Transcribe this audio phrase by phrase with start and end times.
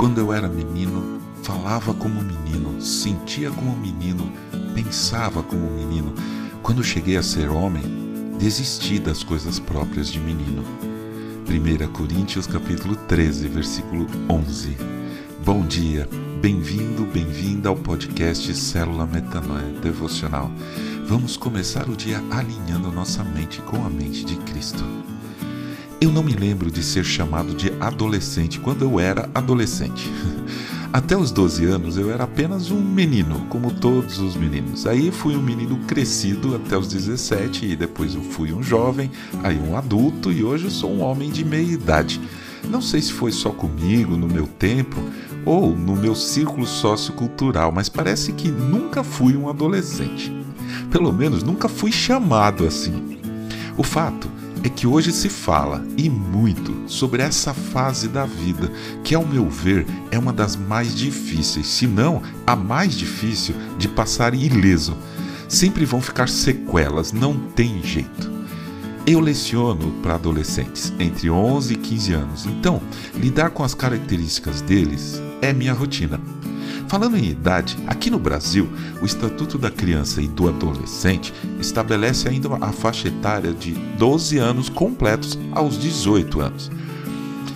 [0.00, 4.32] Quando eu era menino, falava como menino, sentia como menino,
[4.74, 6.14] pensava como menino.
[6.62, 7.82] Quando cheguei a ser homem,
[8.38, 10.64] desisti das coisas próprias de menino.
[11.46, 14.74] 1 Coríntios capítulo 13, versículo 11.
[15.44, 16.08] Bom dia,
[16.40, 20.50] bem-vindo, bem-vinda ao podcast Célula Metanoia Devocional.
[21.06, 24.82] Vamos começar o dia alinhando nossa mente com a mente de Cristo.
[26.00, 30.10] Eu não me lembro de ser chamado de adolescente quando eu era adolescente.
[30.90, 34.86] Até os 12 anos eu era apenas um menino, como todos os meninos.
[34.86, 39.08] Aí fui um menino crescido até os 17 e depois eu fui um jovem,
[39.44, 42.20] aí um adulto e hoje eu sou um homem de meia idade.
[42.68, 44.96] Não sei se foi só comigo, no meu tempo,
[45.44, 50.34] ou no meu círculo sociocultural, mas parece que nunca fui um adolescente.
[50.90, 53.20] Pelo menos nunca fui chamado assim.
[53.76, 58.70] O fato é que hoje se fala e muito sobre essa fase da vida,
[59.02, 63.88] que, ao meu ver, é uma das mais difíceis, se não a mais difícil de
[63.88, 64.96] passar ileso.
[65.48, 68.30] Sempre vão ficar sequelas, não tem jeito.
[69.06, 72.80] Eu leciono para adolescentes entre 11 e 15 anos, então
[73.14, 76.20] lidar com as características deles é minha rotina.
[76.90, 78.68] Falando em idade, aqui no Brasil,
[79.00, 84.68] o Estatuto da Criança e do Adolescente estabelece ainda a faixa etária de 12 anos
[84.68, 86.68] completos aos 18 anos.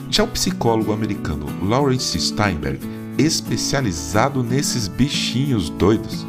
[0.09, 2.79] Já o psicólogo americano Lawrence Steinberg,
[3.19, 6.25] especializado nesses bichinhos doidos,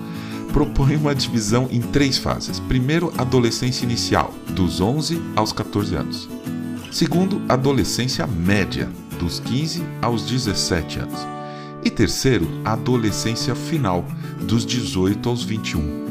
[0.52, 2.60] propõe uma divisão em três fases.
[2.60, 6.28] Primeiro, adolescência inicial, dos 11 aos 14 anos.
[6.92, 11.35] Segundo, adolescência média, dos 15 aos 17 anos.
[11.96, 14.06] Terceiro, a adolescência final,
[14.42, 16.04] dos 18 aos 21.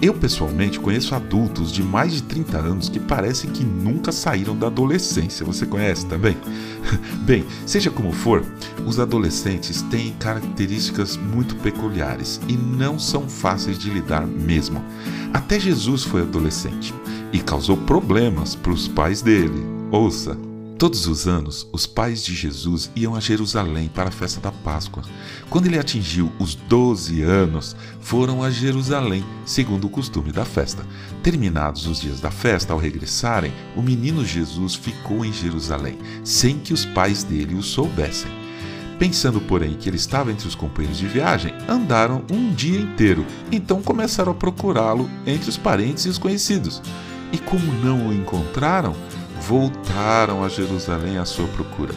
[0.00, 4.66] Eu pessoalmente conheço adultos de mais de 30 anos que parecem que nunca saíram da
[4.66, 5.44] adolescência.
[5.44, 6.36] Você conhece também?
[7.24, 8.44] Bem, seja como for,
[8.86, 14.82] os adolescentes têm características muito peculiares e não são fáceis de lidar mesmo.
[15.34, 16.94] Até Jesus foi adolescente
[17.32, 19.66] e causou problemas para os pais dele.
[19.90, 20.36] Ouça,
[20.78, 25.02] Todos os anos, os pais de Jesus iam a Jerusalém para a festa da Páscoa.
[25.48, 30.84] Quando ele atingiu os 12 anos, foram a Jerusalém, segundo o costume da festa.
[31.22, 36.74] Terminados os dias da festa, ao regressarem, o menino Jesus ficou em Jerusalém, sem que
[36.74, 38.30] os pais dele o soubessem.
[38.98, 43.80] Pensando, porém, que ele estava entre os companheiros de viagem, andaram um dia inteiro, então
[43.80, 46.82] começaram a procurá-lo entre os parentes e os conhecidos.
[47.32, 48.94] E como não o encontraram,
[49.40, 51.94] voltaram a Jerusalém à sua procura.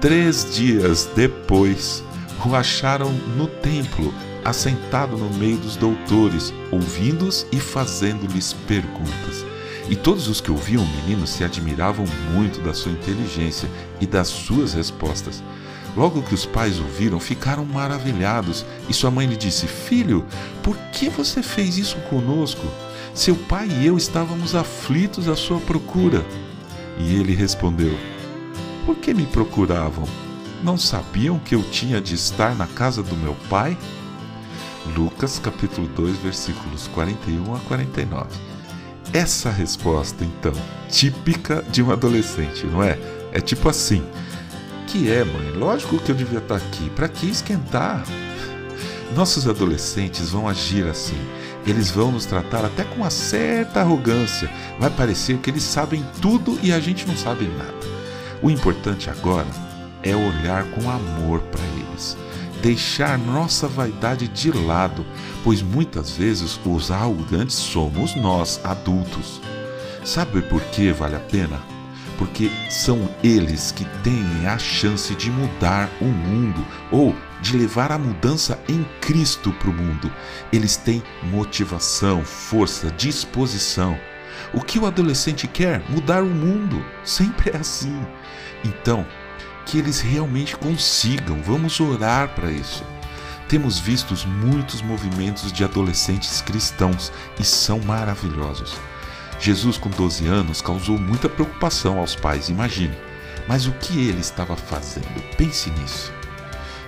[0.00, 2.04] Três dias depois,
[2.44, 4.14] o acharam no templo,
[4.44, 9.44] assentado no meio dos doutores, ouvindo-os e fazendo-lhes perguntas.
[9.90, 13.68] E todos os que ouviam o menino se admiravam muito da sua inteligência
[14.00, 15.42] e das suas respostas.
[15.96, 20.24] Logo que os pais ouviram, ficaram maravilhados, e sua mãe lhe disse: Filho,
[20.62, 22.66] por que você fez isso conosco?
[23.18, 26.24] Seu pai e eu estávamos aflitos à sua procura.
[27.00, 27.92] E ele respondeu:
[28.86, 30.04] Por que me procuravam?
[30.62, 33.76] Não sabiam que eu tinha de estar na casa do meu pai?
[34.96, 38.28] Lucas capítulo 2, versículos 41 a 49.
[39.12, 40.52] Essa resposta, então,
[40.88, 42.96] típica de um adolescente, não é?
[43.32, 44.04] É tipo assim:
[44.86, 45.50] Que é, mãe?
[45.56, 46.88] Lógico que eu devia estar aqui.
[46.90, 48.04] Para que esquentar?
[49.16, 51.18] Nossos adolescentes vão agir assim.
[51.68, 54.50] Eles vão nos tratar até com uma certa arrogância.
[54.78, 57.74] Vai parecer que eles sabem tudo e a gente não sabe nada.
[58.42, 59.46] O importante agora
[60.02, 62.16] é olhar com amor para eles,
[62.62, 65.04] deixar nossa vaidade de lado,
[65.44, 69.40] pois muitas vezes os arrogantes somos nós, adultos.
[70.04, 71.77] Sabe por que vale a pena?
[72.18, 77.98] Porque são eles que têm a chance de mudar o mundo ou de levar a
[77.98, 80.12] mudança em Cristo para o mundo.
[80.52, 83.96] Eles têm motivação, força, disposição.
[84.52, 85.82] O que o adolescente quer?
[85.88, 86.84] Mudar o mundo.
[87.04, 87.96] Sempre é assim.
[88.64, 89.06] Então,
[89.64, 91.40] que eles realmente consigam.
[91.42, 92.84] Vamos orar para isso.
[93.48, 98.74] Temos visto muitos movimentos de adolescentes cristãos e são maravilhosos.
[99.40, 102.96] Jesus, com 12 anos, causou muita preocupação aos pais, imagine.
[103.46, 105.22] Mas o que ele estava fazendo?
[105.36, 106.12] Pense nisso.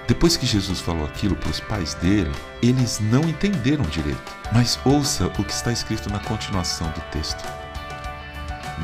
[0.07, 4.33] Depois que Jesus falou aquilo para os pais dele, eles não entenderam direito.
[4.53, 7.43] Mas ouça o que está escrito na continuação do texto.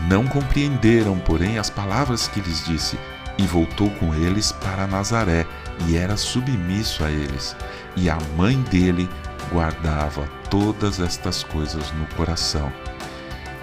[0.08, 2.96] Não compreenderam, porém, as palavras que lhes disse,
[3.36, 5.44] e voltou com eles para Nazaré,
[5.86, 7.56] e era submisso a eles.
[7.96, 9.08] E a mãe dele
[9.52, 12.72] guardava todas estas coisas no coração.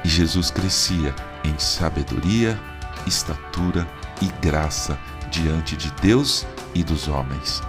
[0.03, 2.59] E Jesus crescia em sabedoria,
[3.07, 3.87] estatura
[4.21, 4.97] e graça
[5.31, 6.45] diante de Deus
[6.75, 7.61] e dos homens.